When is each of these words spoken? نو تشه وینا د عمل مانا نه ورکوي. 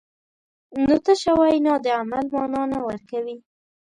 نو 0.85 0.95
تشه 1.05 1.31
وینا 1.39 1.73
د 1.83 1.87
عمل 1.99 2.25
مانا 2.35 2.63
نه 2.71 2.79
ورکوي. 2.87 3.37